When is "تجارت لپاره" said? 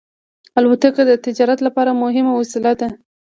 1.25-1.99